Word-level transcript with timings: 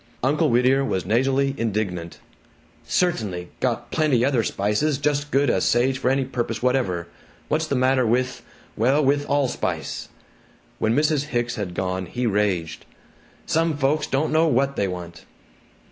Uncle 0.23 0.49
Whittier 0.49 0.83
was 0.83 1.05
nasally 1.05 1.53
indignant 1.59 2.17
"CERTAINLY! 2.87 3.49
Got 3.59 3.91
PLENTY 3.91 4.25
other 4.25 4.41
spices 4.41 4.97
jus' 4.97 5.23
good 5.23 5.47
as 5.51 5.63
sage 5.63 5.99
for 5.99 6.09
any 6.09 6.25
purp'se 6.25 6.63
whatever! 6.63 7.05
What's 7.49 7.67
the 7.67 7.75
matter 7.75 8.03
with 8.07 8.41
well, 8.75 9.05
with 9.05 9.29
allspice?" 9.29 10.09
When 10.79 10.95
Mrs. 10.95 11.25
Hicks 11.25 11.53
had 11.53 11.75
gone, 11.75 12.07
he 12.07 12.25
raged, 12.25 12.87
"Some 13.45 13.77
folks 13.77 14.07
don't 14.07 14.31
know 14.33 14.47
what 14.47 14.75
they 14.75 14.87
want!" 14.87 15.25